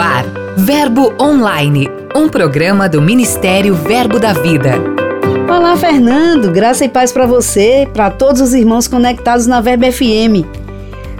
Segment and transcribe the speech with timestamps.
[0.00, 0.24] ar,
[0.56, 4.72] Verbo Online, um programa do Ministério Verbo da Vida.
[5.46, 6.50] Olá, Fernando.
[6.50, 10.46] Graça e paz para você, para todos os irmãos conectados na Verbo FM.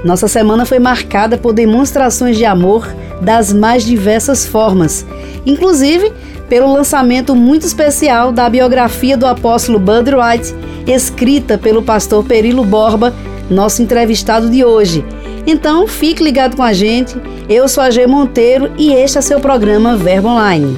[0.03, 2.89] Nossa semana foi marcada por demonstrações de amor
[3.21, 5.05] das mais diversas formas,
[5.45, 6.11] inclusive
[6.49, 10.55] pelo lançamento muito especial da biografia do apóstolo Bud Wright,
[10.87, 13.13] escrita pelo pastor Perilo Borba,
[13.51, 15.05] nosso entrevistado de hoje.
[15.47, 17.17] Então, fique ligado com a gente.
[17.49, 20.77] Eu sou a G Monteiro e este é seu programa Verbo Online.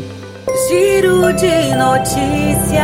[0.68, 2.82] Giro de notícias.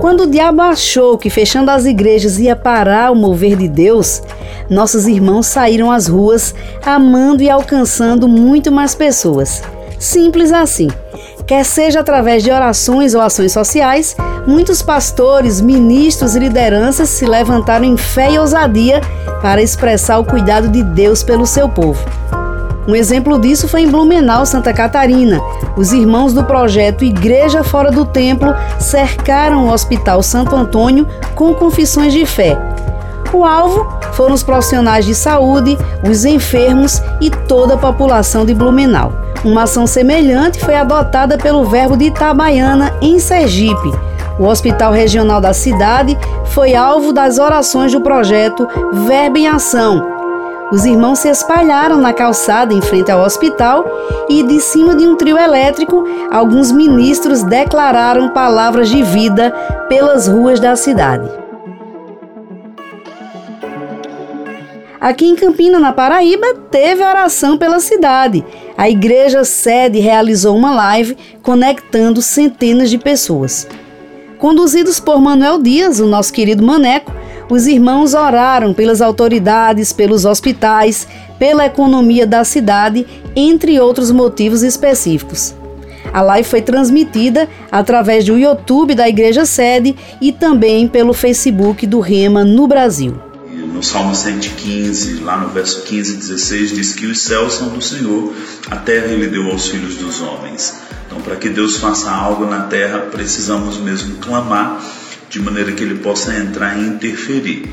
[0.00, 4.22] Quando o diabo achou que fechando as igrejas ia parar o mover de Deus,
[4.68, 9.62] nossos irmãos saíram às ruas amando e alcançando muito mais pessoas.
[9.98, 10.88] Simples assim.
[11.52, 14.16] Quer seja através de orações ou ações sociais,
[14.46, 19.02] muitos pastores, ministros e lideranças se levantaram em fé e ousadia
[19.42, 22.02] para expressar o cuidado de Deus pelo seu povo.
[22.88, 25.42] Um exemplo disso foi em Blumenau, Santa Catarina.
[25.76, 32.14] Os irmãos do projeto Igreja Fora do Templo cercaram o Hospital Santo Antônio com confissões
[32.14, 32.56] de fé.
[33.30, 39.12] O alvo foram os profissionais de saúde, os enfermos e toda a população de Blumenau.
[39.44, 43.90] Uma ação semelhante foi adotada pelo Verbo de Itabaiana, em Sergipe.
[44.38, 48.68] O Hospital Regional da cidade foi alvo das orações do projeto
[49.06, 50.06] Verbo em Ação.
[50.70, 53.84] Os irmãos se espalharam na calçada em frente ao hospital
[54.28, 59.50] e, de cima de um trio elétrico, alguns ministros declararam palavras de vida
[59.88, 61.28] pelas ruas da cidade.
[65.02, 68.44] Aqui em Campina, na Paraíba, teve oração pela cidade.
[68.76, 73.66] A igreja sede realizou uma live conectando centenas de pessoas.
[74.38, 77.12] Conduzidos por Manuel Dias, o nosso querido Maneco,
[77.50, 81.06] os irmãos oraram pelas autoridades, pelos hospitais,
[81.38, 83.06] pela economia da cidade,
[83.36, 85.54] entre outros motivos específicos.
[86.12, 92.00] A live foi transmitida através do YouTube da Igreja Sede e também pelo Facebook do
[92.00, 93.31] Rema no Brasil
[93.72, 97.80] no Salmo 115, lá no verso 15 e 16, diz que os céus são do
[97.80, 98.34] Senhor,
[98.70, 100.74] a terra ele deu aos filhos dos homens.
[101.06, 104.82] Então, para que Deus faça algo na terra, precisamos mesmo clamar,
[105.28, 107.70] de maneira que ele possa entrar e interferir.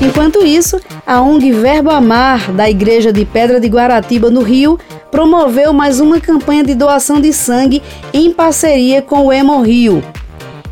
[0.00, 4.78] Enquanto isso, a ONG Verbo Amar, da Igreja de Pedra de Guaratiba, no Rio,
[5.10, 7.80] promoveu mais uma campanha de doação de sangue
[8.12, 10.02] em parceria com o Emo Rio.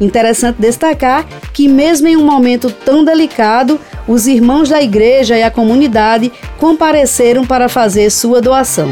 [0.00, 5.50] Interessante destacar que, mesmo em um momento tão delicado, os irmãos da igreja e a
[5.50, 8.90] comunidade compareceram para fazer sua doação.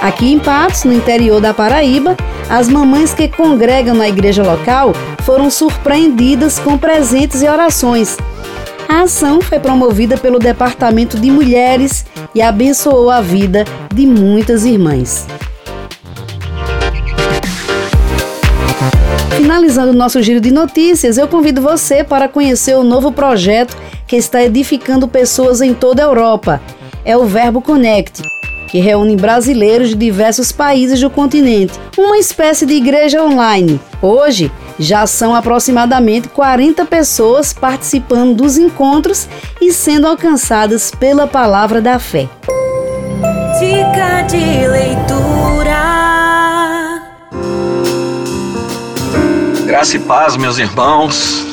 [0.00, 2.16] Aqui em Patos, no interior da Paraíba,
[2.48, 4.92] as mamães que congregam na igreja local
[5.24, 8.16] foram surpreendidas com presentes e orações.
[8.88, 15.26] A ação foi promovida pelo Departamento de Mulheres e abençoou a vida de muitas irmãs.
[19.38, 24.16] Finalizando o nosso giro de notícias, eu convido você para conhecer o novo projeto que
[24.16, 26.60] está edificando pessoas em toda a Europa.
[27.04, 28.20] É o Verbo Connect,
[28.66, 33.80] que reúne brasileiros de diversos países do continente, uma espécie de igreja online.
[34.02, 39.28] Hoje, já são aproximadamente 40 pessoas participando dos encontros
[39.60, 42.28] e sendo alcançadas pela palavra da fé.
[43.60, 45.57] Dica de leitura.
[49.78, 51.46] Graça e paz, meus irmãos.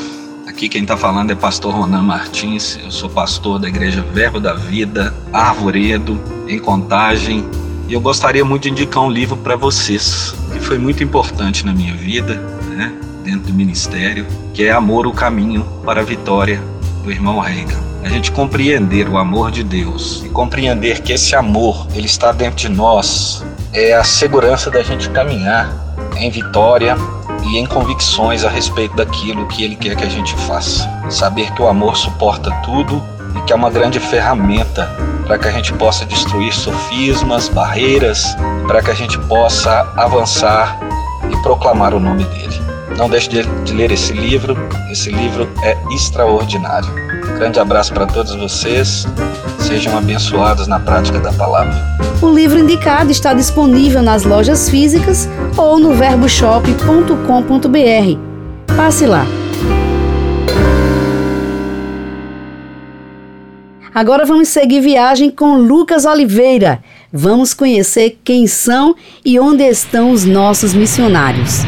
[0.48, 2.76] Aqui quem está falando é pastor Ronan Martins.
[2.84, 7.48] Eu sou pastor da Igreja Verbo da Vida, Arvoredo, em Contagem.
[7.88, 11.72] E eu gostaria muito de indicar um livro para vocês, que foi muito importante na
[11.72, 12.34] minha vida,
[12.76, 12.92] né,
[13.24, 14.26] dentro do ministério,
[14.56, 16.60] que é Amor, o Caminho para a Vitória,
[17.04, 17.80] do irmão Reagan.
[18.04, 22.56] A gente compreender o amor de Deus e compreender que esse amor, ele está dentro
[22.56, 25.72] de nós, é a segurança da gente caminhar
[26.18, 26.98] em vitória
[27.46, 30.90] e em convicções a respeito daquilo que Ele quer que a gente faça.
[31.10, 33.02] Saber que o amor suporta tudo
[33.36, 34.86] e que é uma grande ferramenta
[35.26, 38.36] para que a gente possa destruir sofismas, barreiras,
[38.68, 40.80] para que a gente possa avançar
[41.32, 42.62] e proclamar o nome dele.
[42.98, 44.56] Não deixe de, ler esse livro,
[44.90, 47.05] esse livro é extraordinário.
[47.38, 49.06] Grande abraço para todos vocês,
[49.60, 51.74] sejam abençoados na prática da palavra.
[52.22, 55.28] O livro indicado está disponível nas lojas físicas
[55.58, 58.76] ou no verboshop.com.br.
[58.76, 59.26] Passe lá.
[63.94, 66.84] Agora vamos seguir viagem com Lucas Oliveira.
[67.14, 68.94] Vamos conhecer quem são
[69.24, 71.62] e onde estão os nossos missionários.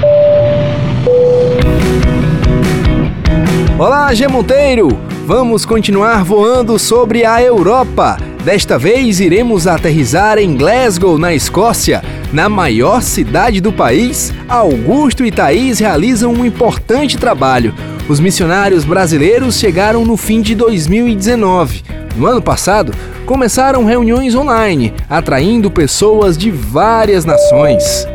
[3.80, 5.17] Olá, G Monteiro!
[5.28, 8.16] Vamos continuar voando sobre a Europa.
[8.46, 12.02] Desta vez iremos aterrizar em Glasgow, na Escócia.
[12.32, 17.76] Na maior cidade do país, Augusto e Thaís realizam um importante trabalho.
[18.08, 21.84] Os missionários brasileiros chegaram no fim de 2019.
[22.16, 22.94] No ano passado,
[23.26, 28.08] começaram reuniões online, atraindo pessoas de várias nações.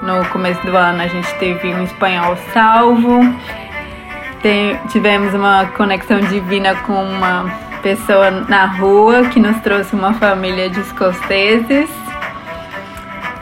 [0.00, 3.20] No começo do ano, a gente teve um espanhol salvo,
[4.42, 7.44] tem, tivemos uma conexão divina com uma
[7.82, 11.88] pessoa na rua que nos trouxe uma família de escoceses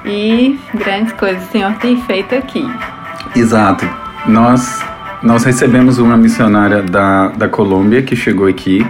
[0.04, 2.64] e grandes coisas o Senhor tem feito aqui.
[3.34, 3.88] Exato.
[4.26, 4.82] Nós,
[5.22, 8.86] nós recebemos uma missionária da, da Colômbia que chegou aqui.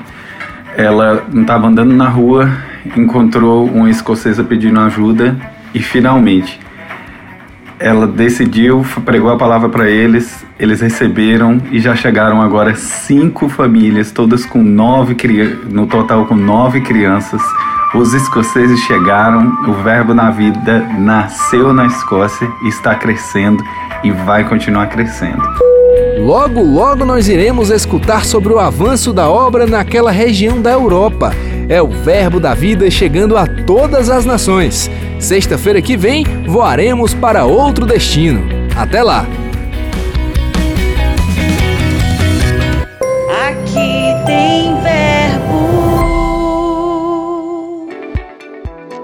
[0.77, 2.51] Ela estava andando na rua,
[2.97, 5.37] encontrou uma escocesa pedindo ajuda
[5.73, 6.66] e finalmente
[7.79, 14.11] ela decidiu, pregou a palavra para eles, eles receberam e já chegaram agora cinco famílias,
[14.11, 15.17] todas com nove
[15.69, 17.43] no total com nove crianças.
[17.95, 23.63] Os escoceses chegaram, o verbo na vida nasceu na Escócia, está crescendo
[24.03, 25.43] e vai continuar crescendo.
[26.19, 31.33] Logo, logo nós iremos escutar sobre o avanço da obra naquela região da Europa.
[31.69, 34.91] É o Verbo da Vida chegando a todas as nações.
[35.19, 38.45] Sexta-feira que vem voaremos para outro destino.
[38.77, 39.27] Até lá!
[43.49, 45.57] Aqui tem verbo.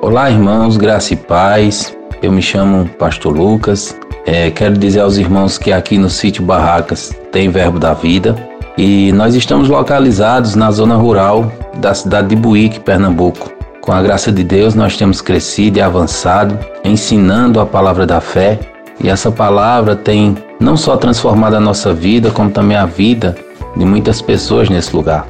[0.01, 1.97] Olá, irmãos, graça e paz.
[2.23, 7.13] Eu me chamo Pastor Lucas é, quero dizer aos irmãos que aqui no sítio Barracas
[7.33, 8.37] tem Verbo da Vida
[8.79, 13.62] e nós estamos localizados na zona rural da cidade de Buíque, Pernambuco.
[13.83, 18.57] Com a graça de Deus, nós temos crescido e avançado, ensinando a palavra da fé,
[19.03, 23.37] e essa palavra tem não só transformado a nossa vida, como também a vida
[23.77, 25.27] de muitas pessoas nesse lugar.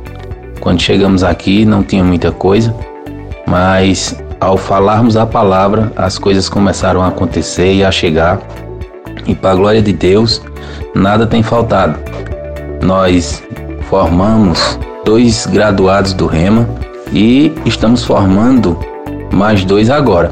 [0.61, 2.77] Quando chegamos aqui, não tinha muita coisa,
[3.47, 8.39] mas ao falarmos a palavra, as coisas começaram a acontecer e a chegar
[9.27, 10.43] e para a glória de Deus,
[10.95, 11.99] nada tem faltado.
[12.83, 13.43] Nós
[13.89, 16.69] formamos dois graduados do Rema
[17.13, 18.79] e estamos formando
[19.33, 20.31] mais dois agora.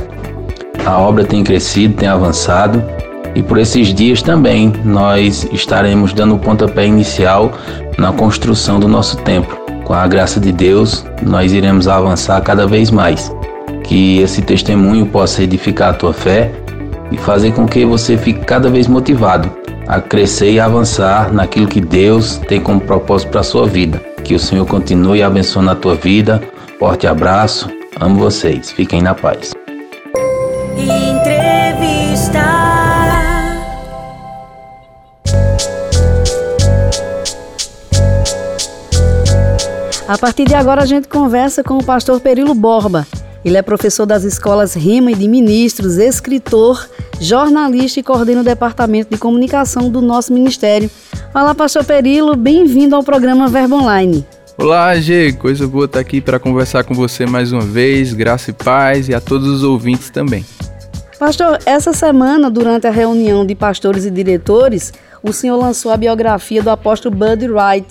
[0.85, 2.83] A obra tem crescido, tem avançado
[3.35, 7.53] e por esses dias também nós estaremos dando o pontapé inicial
[7.99, 9.59] na construção do nosso templo.
[9.85, 13.33] Com a graça de Deus, nós iremos avançar cada vez mais.
[13.85, 16.51] Que esse testemunho possa edificar a tua fé
[17.11, 19.51] e fazer com que você fique cada vez motivado
[19.89, 24.01] a crescer e avançar naquilo que Deus tem como propósito para a sua vida.
[24.23, 26.41] Que o Senhor continue abençoando a tua vida.
[26.81, 27.69] Forte abraço.
[28.01, 28.73] Amo vocês.
[28.73, 29.53] Fiquem na paz.
[40.09, 43.07] A partir de agora a gente conversa com o pastor Perilo Borba.
[43.45, 46.89] Ele é professor das escolas Rima e de Ministros, escritor,
[47.21, 50.91] jornalista e coordena o departamento de comunicação do nosso ministério.
[51.35, 54.27] Olá, pastor Perilo, bem-vindo ao programa Verbo Online.
[54.61, 58.53] Olá, G, coisa boa estar aqui para conversar com você mais uma vez, graça e
[58.53, 60.45] paz e a todos os ouvintes também.
[61.19, 64.93] Pastor, essa semana, durante a reunião de pastores e diretores,
[65.23, 67.87] o senhor lançou a biografia do apóstolo Bud Wright,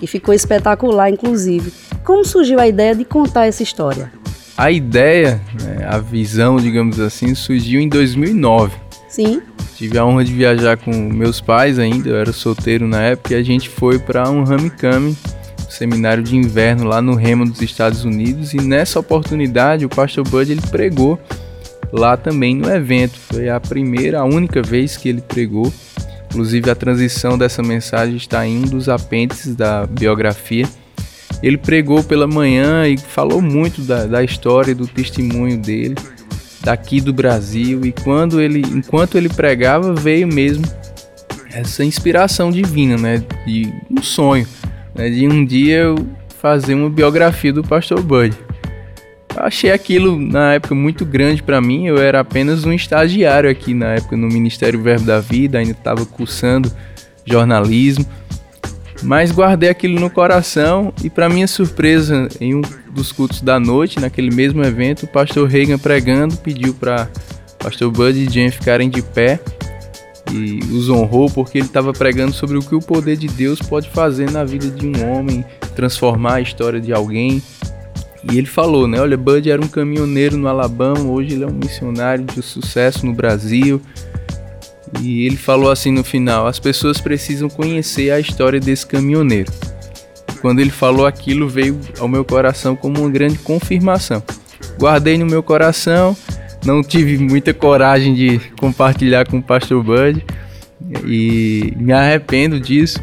[0.00, 1.70] que ficou espetacular, inclusive.
[2.02, 4.10] Como surgiu a ideia de contar essa história?
[4.56, 8.74] A ideia, né, a visão, digamos assim, surgiu em 2009.
[9.10, 9.42] Sim.
[9.76, 13.36] Tive a honra de viajar com meus pais ainda, eu era solteiro na época, e
[13.36, 15.14] a gente foi para um Ramikami,
[15.74, 20.50] seminário de inverno lá no Remo dos Estados Unidos, e nessa oportunidade o pastor Bud
[20.50, 21.18] ele pregou
[21.92, 23.18] lá também no evento.
[23.18, 25.72] Foi a primeira, a única vez que ele pregou.
[26.30, 30.68] Inclusive a transição dessa mensagem está em um dos apêndices da biografia.
[31.42, 35.94] Ele pregou pela manhã e falou muito da, da história, do testemunho dele,
[36.62, 37.84] daqui do Brasil.
[37.84, 40.64] E quando ele, enquanto ele pregava, veio mesmo
[41.52, 43.22] essa inspiração divina, né?
[43.46, 44.46] De um sonho,
[44.94, 45.10] né?
[45.10, 46.06] de um dia eu
[46.40, 48.36] fazer uma biografia do Pastor Bud.
[49.36, 51.86] Eu achei aquilo na época muito grande para mim.
[51.86, 56.06] Eu era apenas um estagiário aqui na época no Ministério Verbo da Vida, ainda estava
[56.06, 56.70] cursando
[57.24, 58.06] jornalismo.
[59.02, 64.00] Mas guardei aquilo no coração e, para minha surpresa, em um dos cultos da noite,
[64.00, 67.08] naquele mesmo evento, o pastor Reagan pregando pediu para
[67.58, 69.40] pastor Bud e Jen ficarem de pé
[70.34, 73.88] e os honrou porque ele estava pregando sobre o que o poder de Deus pode
[73.90, 77.42] fazer na vida de um homem, transformar a história de alguém.
[78.30, 79.00] E ele falou, né?
[79.00, 83.12] Olha, Bud era um caminhoneiro no Alabama, hoje ele é um missionário de sucesso no
[83.12, 83.80] Brasil.
[85.00, 89.52] E ele falou assim no final: as pessoas precisam conhecer a história desse caminhoneiro.
[90.40, 94.22] Quando ele falou aquilo, veio ao meu coração como uma grande confirmação.
[94.78, 96.16] Guardei no meu coração,
[96.64, 100.24] não tive muita coragem de compartilhar com o pastor Bud
[101.06, 102.98] e me arrependo disso.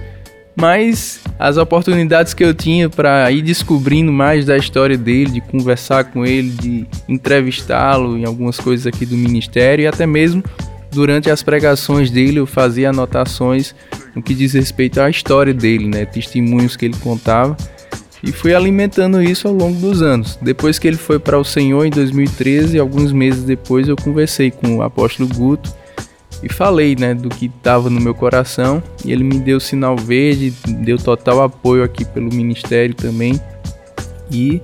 [0.56, 6.06] Mas as oportunidades que eu tinha para ir descobrindo mais da história dele, de conversar
[6.06, 10.44] com ele, de entrevistá-lo em algumas coisas aqui do ministério e até mesmo
[10.92, 13.74] durante as pregações dele eu fazia anotações
[14.14, 17.56] no que diz respeito à história dele, né, testemunhos que ele contava
[18.24, 20.38] e fui alimentando isso ao longo dos anos.
[20.42, 24.78] Depois que ele foi para o Senhor em 2013, alguns meses depois eu conversei com
[24.78, 25.74] o apóstolo Guto
[26.44, 30.54] e falei, né, do que estava no meu coração, e ele me deu sinal verde,
[30.84, 33.40] deu total apoio aqui pelo ministério também.
[34.32, 34.62] E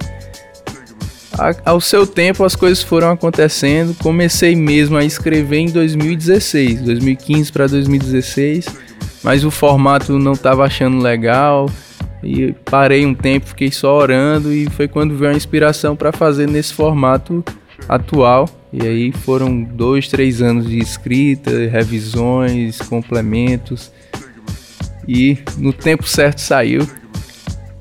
[1.66, 3.96] ao seu tempo as coisas foram acontecendo.
[3.96, 8.66] Comecei mesmo a escrever em 2016, 2015 para 2016,
[9.24, 11.70] mas o formato não estava achando legal.
[12.24, 16.48] E parei um tempo, fiquei só orando e foi quando veio a inspiração para fazer
[16.48, 17.44] nesse formato
[17.88, 18.50] atual.
[18.74, 23.92] E aí foram dois, três anos de escrita, revisões, complementos.
[25.08, 26.88] E no tempo certo saiu,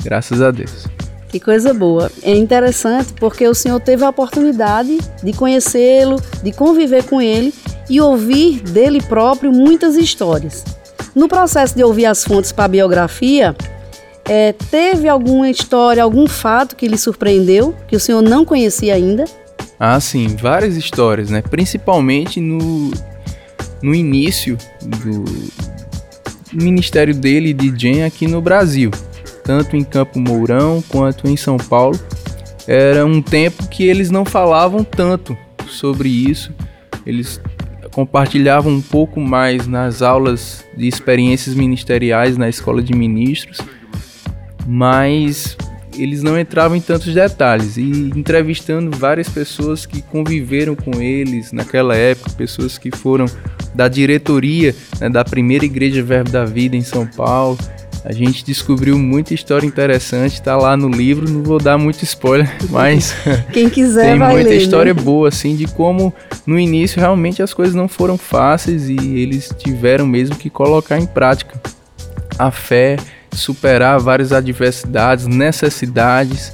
[0.04, 0.86] graças a Deus.
[1.28, 2.10] Que coisa boa.
[2.22, 7.52] É interessante porque o senhor teve a oportunidade de conhecê-lo, de conviver com ele
[7.90, 10.64] e ouvir dele próprio muitas histórias.
[11.14, 13.56] No processo de ouvir as fontes para a biografia,
[14.28, 19.24] é, teve alguma história, algum fato que lhe surpreendeu, que o senhor não conhecia ainda?
[19.78, 21.42] Ah, sim, várias histórias, né?
[21.42, 22.90] Principalmente no,
[23.82, 25.24] no início do
[26.52, 28.90] ministério dele de Jen aqui no Brasil,
[29.44, 31.98] tanto em Campo Mourão quanto em São Paulo.
[32.66, 35.36] Era um tempo que eles não falavam tanto
[35.68, 36.52] sobre isso.
[37.04, 37.40] Eles
[37.92, 43.58] compartilhavam um pouco mais nas aulas de experiências ministeriais na escola de ministros,
[44.66, 45.56] mas
[45.98, 47.82] eles não entravam em tantos detalhes e
[48.14, 53.26] entrevistando várias pessoas que conviveram com eles naquela época, pessoas que foram
[53.74, 57.58] da diretoria né, da primeira igreja Verbo da Vida em São Paulo.
[58.04, 62.48] A gente descobriu muita história interessante, está lá no livro, não vou dar muito spoiler,
[62.70, 63.12] mas
[63.52, 65.02] quem quiser tem vai muita ler, história né?
[65.02, 66.14] boa assim de como
[66.46, 71.06] no início realmente as coisas não foram fáceis e eles tiveram mesmo que colocar em
[71.06, 71.60] prática
[72.38, 72.96] a fé
[73.36, 76.52] superar várias adversidades, necessidades,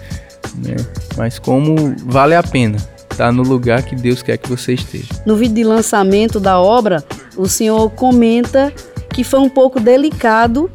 [0.56, 0.76] né?
[1.16, 5.08] mas como vale a pena estar tá no lugar que Deus quer que você esteja.
[5.24, 7.04] No vídeo de lançamento da obra,
[7.36, 8.72] o senhor comenta
[9.12, 10.70] que foi um pouco delicado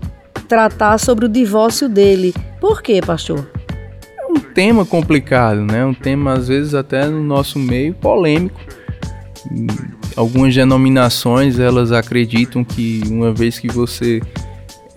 [0.47, 2.33] tratar sobre o divórcio dele.
[2.61, 3.49] Por quê, pastor?
[4.17, 5.85] É um tema complicado, né?
[5.85, 8.59] Um tema às vezes até no nosso meio polêmico.
[10.15, 14.21] Algumas denominações elas acreditam que uma vez que você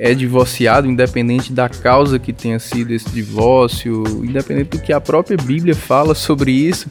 [0.01, 5.37] é divorciado, independente da causa que tenha sido esse divórcio, independente do que a própria
[5.37, 6.89] Bíblia fala sobre isso,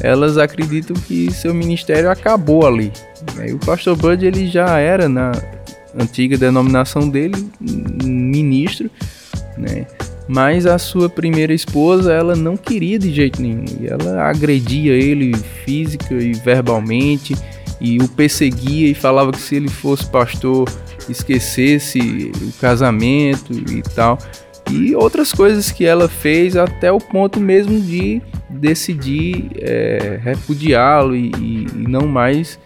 [0.00, 2.90] elas acreditam que seu ministério acabou ali.
[3.46, 5.32] E o pastor Bud ele já era na
[5.94, 8.90] antiga denominação dele ministro,
[9.58, 9.86] né?
[10.26, 13.64] Mas a sua primeira esposa, ela não queria de jeito nenhum.
[13.80, 17.36] E ela agredia ele física e verbalmente
[17.80, 20.68] e o perseguia e falava que se ele fosse pastor
[21.12, 24.18] esquecesse o casamento e tal.
[24.70, 31.30] E outras coisas que ela fez até o ponto mesmo de decidir é, repudiá-lo e,
[31.30, 32.58] e, não mais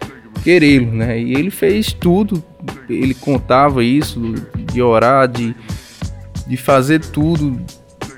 [0.43, 1.19] querê-lo, né?
[1.19, 2.43] E ele fez tudo,
[2.89, 4.33] ele contava isso,
[4.71, 5.55] de orar, de,
[6.47, 7.61] de fazer tudo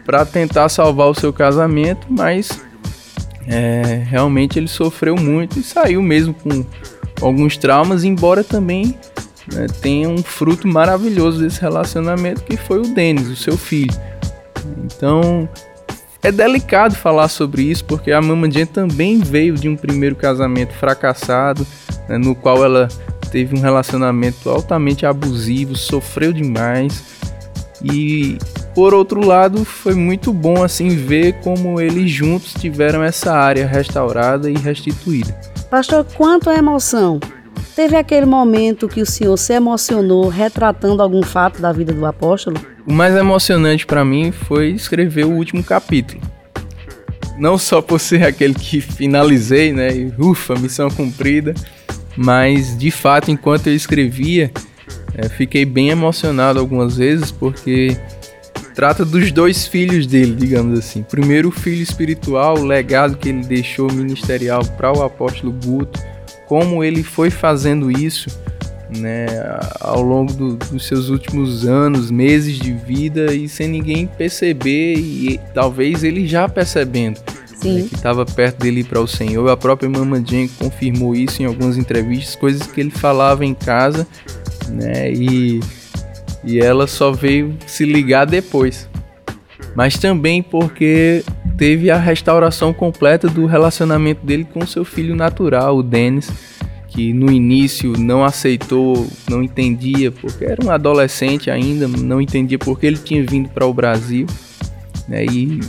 [0.06, 2.62] para tentar salvar o seu casamento, mas
[3.48, 6.66] é, realmente ele sofreu muito e saiu mesmo com
[7.22, 8.96] alguns traumas, embora também
[9.52, 13.94] né, tem um fruto maravilhoso desse relacionamento que foi o Denis, o seu filho.
[14.86, 15.48] Então
[16.22, 20.74] é delicado falar sobre isso porque a Mama Jane também veio de um primeiro casamento
[20.74, 21.68] fracassado,
[22.08, 22.88] né, no qual ela
[23.32, 27.04] teve um relacionamento altamente abusivo, sofreu demais
[27.84, 28.38] e
[28.74, 34.50] por outro lado foi muito bom assim ver como eles juntos tiveram essa área restaurada
[34.50, 35.34] e restituída.
[35.70, 37.20] Pastor, quanto à emoção,
[37.76, 42.58] Teve aquele momento que o senhor se emocionou retratando algum fato da vida do apóstolo?
[42.86, 46.22] O mais emocionante para mim foi escrever o último capítulo.
[47.38, 49.96] Não só por ser aquele que finalizei, né?
[49.96, 51.56] E, ufa, missão cumprida.
[52.16, 54.52] Mas de fato, enquanto eu escrevia,
[55.16, 57.98] é, fiquei bem emocionado algumas vezes porque
[58.76, 61.02] trata dos dois filhos dele, digamos assim.
[61.02, 66.13] Primeiro, o filho espiritual, o legado que ele deixou ministerial para o apóstolo Guto
[66.54, 68.30] como ele foi fazendo isso,
[68.96, 69.26] né,
[69.80, 75.40] ao longo do, dos seus últimos anos, meses de vida e sem ninguém perceber e
[75.52, 77.20] talvez ele já percebendo
[77.64, 79.50] né, que estava perto dele para o Senhor.
[79.50, 84.06] A própria Mamãe confirmou isso em algumas entrevistas, coisas que ele falava em casa,
[84.70, 85.60] né, e,
[86.44, 88.88] e ela só veio se ligar depois.
[89.76, 91.24] Mas também porque
[91.58, 96.32] teve a restauração completa do relacionamento dele com seu filho natural, o Denis
[96.94, 102.86] que no início não aceitou, não entendia, porque era um adolescente ainda, não entendia porque
[102.86, 104.28] ele tinha vindo para o Brasil.
[105.08, 105.60] Né, e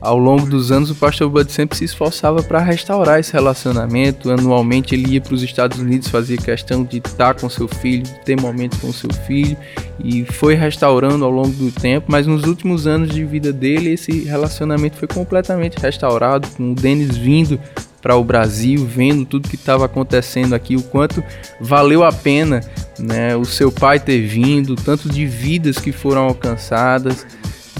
[0.00, 4.30] ao longo dos anos o pastor Bud sempre se esforçava para restaurar esse relacionamento.
[4.30, 8.20] Anualmente ele ia para os Estados Unidos, fazia questão de estar com seu filho, de
[8.20, 9.56] ter momentos com seu filho
[10.02, 12.06] e foi restaurando ao longo do tempo.
[12.08, 17.16] Mas nos últimos anos de vida dele esse relacionamento foi completamente restaurado, com o Denis
[17.16, 17.60] vindo
[18.00, 21.22] para o Brasil, vendo tudo que estava acontecendo aqui, o quanto
[21.60, 22.62] valeu a pena
[22.98, 27.26] né, o seu pai ter vindo, tanto de vidas que foram alcançadas.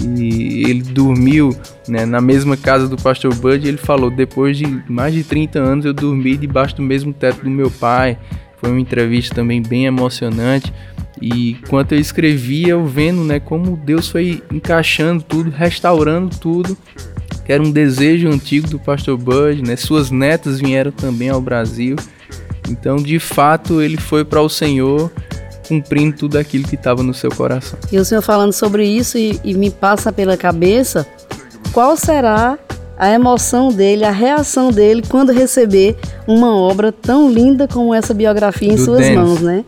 [0.03, 1.55] E ele dormiu
[1.87, 3.67] né, na mesma casa do pastor Bud.
[3.67, 7.49] ele falou: depois de mais de 30 anos, eu dormi debaixo do mesmo teto do
[7.49, 8.17] meu pai.
[8.57, 10.73] Foi uma entrevista também bem emocionante.
[11.21, 16.75] E enquanto eu escrevia, eu vendo né, como Deus foi encaixando tudo, restaurando tudo
[17.45, 19.75] que era um desejo antigo do pastor Bud, né?
[19.75, 21.95] Suas netas vieram também ao Brasil.
[22.69, 25.11] Então, de fato, ele foi para o Senhor
[25.71, 27.79] cumprindo tudo aquilo que estava no seu coração.
[27.89, 31.07] E o senhor falando sobre isso e, e me passa pela cabeça
[31.71, 32.59] qual será
[32.97, 35.95] a emoção dele, a reação dele quando receber
[36.27, 39.15] uma obra tão linda como essa biografia em do suas Dennis.
[39.15, 39.63] mãos, né?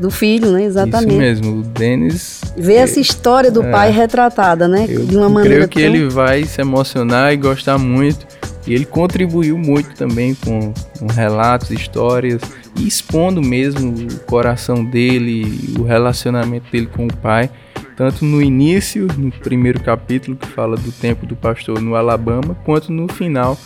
[0.00, 0.64] Do filho, né?
[0.64, 1.10] Exatamente.
[1.10, 2.40] Isso mesmo, o Denis.
[2.56, 4.86] Ver essa história do é, pai retratada, né?
[4.88, 5.68] Eu de uma maneira.
[5.68, 5.94] Creio que tão...
[5.94, 8.26] ele vai se emocionar e gostar muito.
[8.66, 12.40] E ele contribuiu muito também com, com relatos, histórias,
[12.76, 17.50] expondo mesmo o coração dele, o relacionamento dele com o pai.
[17.96, 22.92] Tanto no início, no primeiro capítulo, que fala do tempo do pastor no Alabama, quanto
[22.92, 23.56] no final,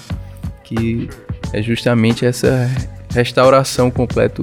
[0.64, 1.08] que
[1.52, 2.70] é justamente essa
[3.10, 4.42] restauração completa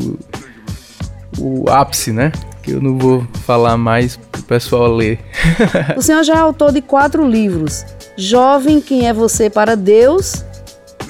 [1.38, 2.32] o ápice, né?
[2.64, 5.20] Que eu não vou falar mais para o pessoal ler.
[5.96, 7.86] o senhor já é autor de quatro livros:
[8.18, 10.44] Jovem, quem é você para Deus?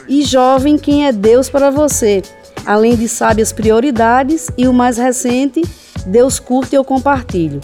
[0.07, 2.21] E Jovem, quem é Deus para você?
[2.65, 5.61] Além de Sábias Prioridades e o mais recente,
[6.07, 7.61] Deus curte e eu compartilho.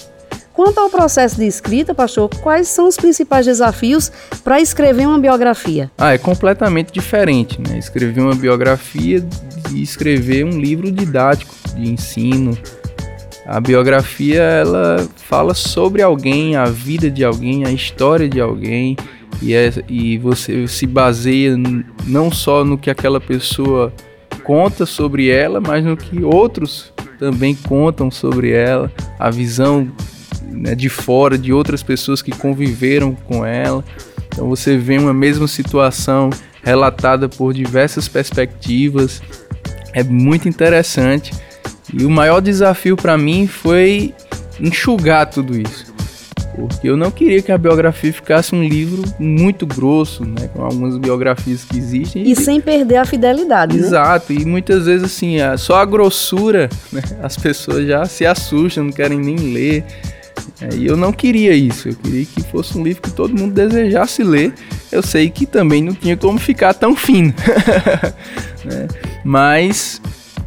[0.54, 4.12] Quanto ao processo de escrita, pastor, quais são os principais desafios
[4.44, 5.90] para escrever uma biografia?
[5.98, 7.80] Ah, é completamente diferente, né?
[7.80, 9.26] Escrever uma biografia
[9.74, 12.56] e escrever um livro didático de ensino.
[13.46, 18.96] A biografia ela fala sobre alguém, a vida de alguém, a história de alguém
[19.42, 21.56] e, é, e você se baseia
[22.06, 23.92] não só no que aquela pessoa
[24.52, 29.90] conta sobre ela, mas no que outros também contam sobre ela, a visão
[30.44, 33.82] né, de fora de outras pessoas que conviveram com ela.
[34.28, 36.30] Então você vê uma mesma situação
[36.62, 39.22] relatada por diversas perspectivas.
[39.94, 41.32] É muito interessante
[41.94, 44.14] e o maior desafio para mim foi
[44.60, 45.90] enxugar tudo isso.
[46.56, 50.50] Porque eu não queria que a biografia ficasse um livro muito grosso, né?
[50.54, 52.24] Com algumas biografias que existem.
[52.24, 53.86] E, e sem perder a fidelidade, né?
[53.86, 54.34] Exato.
[54.34, 57.02] E muitas vezes, assim, só a grossura, né?
[57.22, 59.86] As pessoas já se assustam, não querem nem ler.
[60.62, 61.90] É, e eu não queria isso.
[61.90, 64.54] Eu queria que fosse um livro que todo mundo desejasse ler.
[64.92, 67.34] Eu sei que também não tinha como ficar tão fino.
[68.66, 68.88] né?
[69.24, 70.02] Mas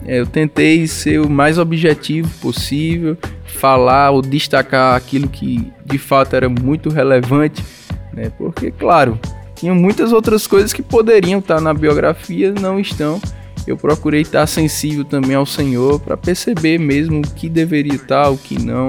[0.07, 6.35] é, eu tentei ser o mais objetivo possível, falar ou destacar aquilo que de fato
[6.35, 7.65] era muito relevante,
[8.13, 8.31] né?
[8.37, 9.19] Porque, claro,
[9.55, 13.21] tinha muitas outras coisas que poderiam estar na biografia, não estão.
[13.67, 18.37] Eu procurei estar sensível também ao Senhor para perceber mesmo o que deveria estar, o
[18.37, 18.89] que não.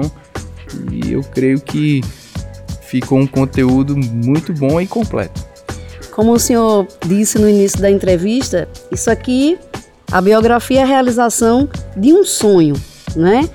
[0.90, 2.02] E eu creio que
[2.82, 5.44] ficou um conteúdo muito bom e completo.
[6.12, 9.58] Como o senhor disse no início da entrevista, isso aqui
[10.10, 12.74] a biografia é a realização de um sonho,
[13.14, 13.48] né?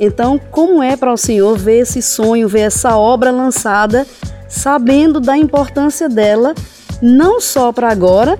[0.00, 4.06] Então, como é para o senhor ver esse sonho, ver essa obra lançada,
[4.48, 6.54] sabendo da importância dela,
[7.02, 8.38] não só para agora,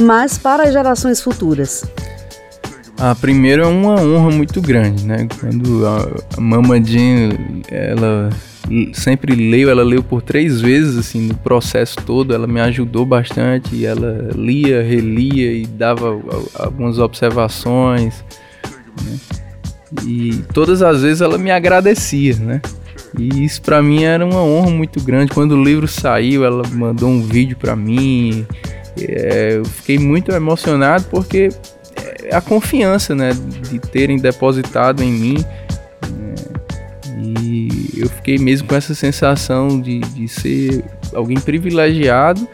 [0.00, 1.84] mas para as gerações futuras?
[2.98, 5.28] A primeira é uma honra muito grande, né?
[5.38, 5.98] Quando a,
[6.36, 6.40] a
[7.70, 8.30] ela
[8.94, 13.84] sempre leu, ela leu por três vezes, assim, no processo todo, ela me ajudou bastante,
[13.84, 16.18] ela lia, relia e dava
[16.58, 18.24] algumas observações,
[19.04, 19.18] né?
[20.06, 22.60] E todas as vezes ela me agradecia, né?
[23.18, 25.32] E isso para mim era uma honra muito grande.
[25.32, 28.46] Quando o livro saiu, ela mandou um vídeo para mim.
[28.98, 31.50] É, eu fiquei muito emocionado porque
[32.32, 33.30] a confiança, né,
[33.70, 35.44] de terem depositado em mim.
[36.10, 36.34] Né,
[37.18, 42.46] e eu fiquei mesmo com essa sensação de, de ser alguém privilegiado,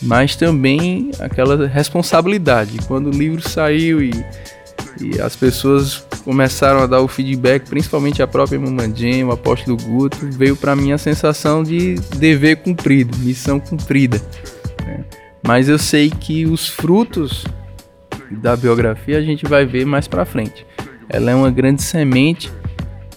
[0.00, 2.78] mas também aquela responsabilidade.
[2.86, 4.12] Quando o livro saiu e,
[5.00, 10.18] e as pessoas começaram a dar o feedback, principalmente a própria Mamandinha, o apóstolo Guto,
[10.30, 14.20] veio para mim a sensação de dever cumprido, missão cumprida.
[14.84, 15.04] Né?
[15.46, 17.44] Mas eu sei que os frutos
[18.30, 20.66] da biografia a gente vai ver mais para frente.
[21.08, 22.50] Ela é uma grande semente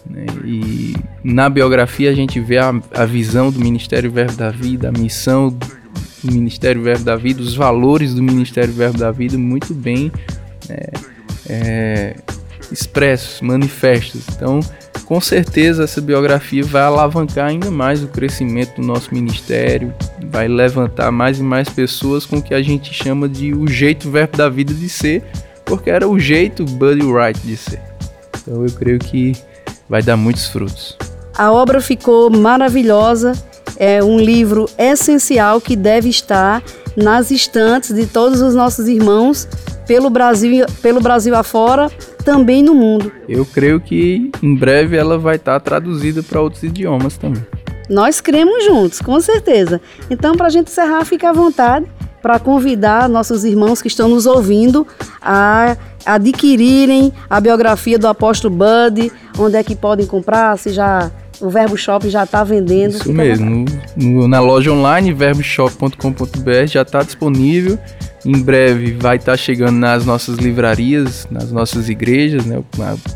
[0.09, 0.25] né?
[0.43, 4.91] e na biografia a gente vê a, a visão do Ministério Verbo da Vida, a
[4.91, 10.11] missão do Ministério Verbo da Vida, os valores do Ministério Verbo da Vida muito bem
[10.69, 10.91] é,
[11.47, 12.15] é,
[12.79, 14.23] expressos, manifestos.
[14.35, 14.59] Então,
[15.05, 19.93] com certeza essa biografia vai alavancar ainda mais o crescimento do nosso ministério,
[20.31, 24.09] vai levantar mais e mais pessoas com o que a gente chama de o jeito
[24.09, 25.23] verbo da vida de ser,
[25.63, 27.81] porque era o jeito Buddy Wright de ser.
[28.41, 29.33] Então eu creio que
[29.88, 30.97] vai dar muitos frutos.
[31.38, 33.33] A obra ficou maravilhosa,
[33.77, 36.63] é um livro essencial que deve estar
[36.95, 39.47] nas estantes de todos os nossos irmãos
[39.85, 41.91] pelo Brasil, pelo Brasil afora,
[42.25, 43.11] também no mundo.
[43.29, 47.45] Eu creio que em breve ela vai estar traduzida para outros idiomas também.
[47.88, 49.79] Nós cremos juntos, com certeza.
[50.09, 51.85] Então, para a gente encerrar, fique à vontade
[52.21, 54.88] para convidar nossos irmãos que estão nos ouvindo
[55.21, 61.11] a adquirirem a biografia do apóstolo Bud, onde é que podem comprar, se já
[61.41, 62.91] o Verbo Shop já está vendendo.
[62.91, 67.78] Isso mesmo, no, no, na loja online verboshop.com.br já está disponível.
[68.26, 72.62] Em breve vai estar tá chegando nas nossas livrarias, nas nossas igrejas, né?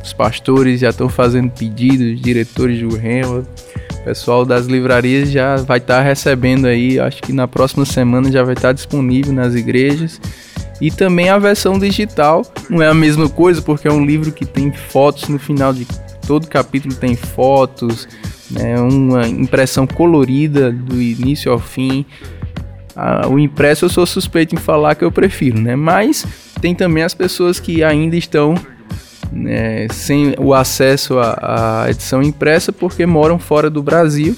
[0.03, 5.79] Os pastores já estão fazendo pedidos, diretores de Urrema, o pessoal das livrarias já vai
[5.79, 9.55] estar tá recebendo aí, acho que na próxima semana já vai estar tá disponível nas
[9.55, 10.21] igrejas.
[10.79, 14.45] E também a versão digital, não é a mesma coisa, porque é um livro que
[14.45, 15.85] tem fotos no final de
[16.29, 18.07] todo capítulo tem fotos,
[18.51, 22.05] né, uma impressão colorida do início ao fim.
[22.95, 25.75] Ah, o impresso eu sou suspeito em falar que eu prefiro, né?
[25.75, 26.23] Mas
[26.61, 28.53] tem também as pessoas que ainda estão
[29.31, 34.35] né, sem o acesso à, edição impressa porque moram fora do Brasil.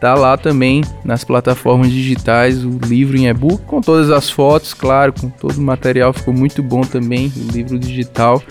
[0.00, 5.12] Tá lá também nas plataformas digitais o livro em e-book com todas as fotos, claro,
[5.12, 8.42] com todo o material ficou muito bom também o livro digital.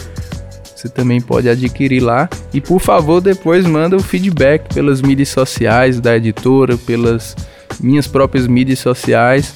[0.81, 2.27] Você também pode adquirir lá.
[2.51, 7.35] E por favor, depois manda o feedback pelas mídias sociais da editora, pelas
[7.79, 9.53] minhas próprias mídias sociais.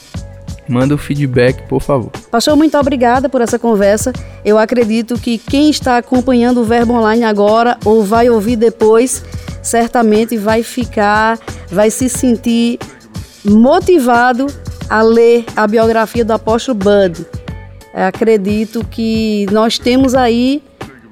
[0.70, 2.12] Manda o feedback, por favor.
[2.30, 4.14] Pastor, muito obrigada por essa conversa.
[4.44, 9.24] Eu acredito que quem está acompanhando o Verbo Online agora ou vai ouvir depois,
[9.64, 11.40] certamente vai ficar,
[11.72, 12.78] vai se sentir
[13.44, 14.46] motivado
[14.88, 17.26] a ler a biografia do apóstolo Bud.
[17.92, 20.62] Acredito que nós temos aí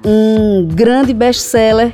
[0.04, 1.92] um grande best-seller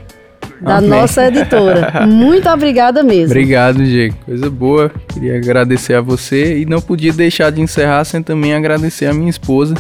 [0.61, 0.90] da Amém.
[0.90, 2.05] nossa editora.
[2.07, 3.27] Muito obrigada mesmo.
[3.27, 4.16] Obrigado, Diego.
[4.25, 4.90] Coisa boa.
[5.12, 9.31] Queria agradecer a você e não podia deixar de encerrar sem também agradecer a minha
[9.31, 9.75] esposa,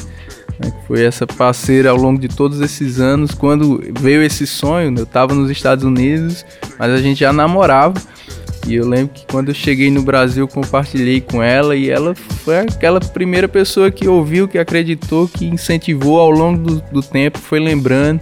[0.58, 3.32] né, que foi essa parceira ao longo de todos esses anos.
[3.32, 6.44] Quando veio esse sonho, eu estava nos Estados Unidos,
[6.78, 7.94] mas a gente já namorava.
[8.66, 12.60] E eu lembro que quando eu cheguei no Brasil, compartilhei com ela e ela foi
[12.60, 17.58] aquela primeira pessoa que ouviu, que acreditou, que incentivou ao longo do, do tempo, foi
[17.58, 18.20] lembrando.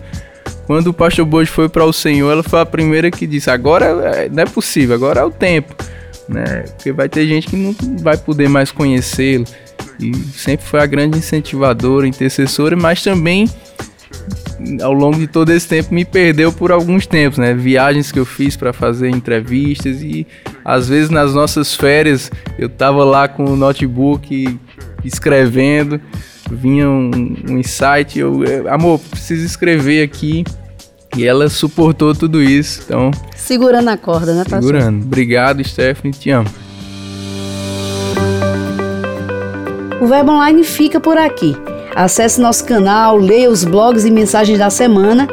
[0.66, 3.87] Quando o pastor Bojo foi para o Senhor, ela foi a primeira que disse: agora
[3.87, 5.74] é, não é possível, agora é o tempo.
[6.29, 6.64] Né?
[6.77, 9.44] Porque vai ter gente que não vai poder mais conhecê-lo.
[9.98, 13.48] E sempre foi a grande incentivadora, intercessora, mas também
[14.83, 17.55] ao longo de todo esse tempo me perdeu por alguns tempos, né?
[17.55, 20.27] Viagens que eu fiz para fazer entrevistas e
[20.64, 24.59] às vezes nas nossas férias eu tava lá com o notebook
[25.05, 26.01] escrevendo,
[26.51, 30.44] vinha um, um insight, eu, amor, preciso escrever aqui.
[31.16, 33.11] E ela suportou tudo isso, então...
[33.35, 34.62] Segurando a corda, né, pastor?
[34.62, 35.05] Segurando.
[35.05, 36.49] Obrigado, Stephanie, te amo.
[40.01, 41.57] O Verbo Online fica por aqui.
[41.99, 45.27] Acesse nosso canal, leia os blogs e mensagens da semana.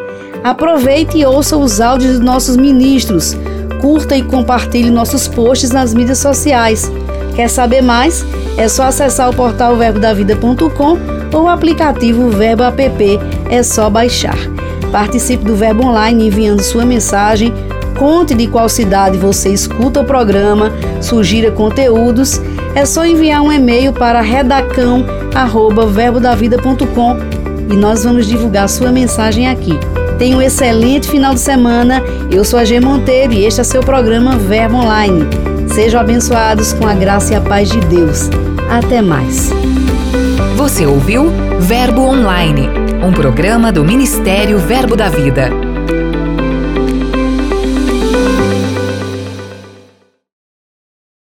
[0.43, 3.37] Aproveite e ouça os áudios dos nossos ministros.
[3.79, 6.91] Curta e compartilhe nossos posts nas mídias sociais.
[7.35, 8.25] Quer saber mais?
[8.57, 10.97] É só acessar o portal verbodavida.com
[11.31, 13.19] ou o aplicativo Verbo App.
[13.47, 14.37] É só baixar.
[14.91, 17.53] Participe do Verbo Online enviando sua mensagem.
[17.97, 22.41] Conte de qual cidade você escuta o programa, sugira conteúdos.
[22.73, 27.17] É só enviar um e-mail para redacão@verbodavida.com
[27.71, 29.79] e nós vamos divulgar sua mensagem aqui.
[30.17, 32.03] Tenha um excelente final de semana.
[32.31, 35.25] Eu sou a G Monteiro e este é seu programa Verbo Online.
[35.73, 38.29] Sejam abençoados com a graça e a paz de Deus.
[38.69, 39.49] Até mais.
[40.55, 45.64] Você ouviu Verbo Online um programa do Ministério Verbo da Vida.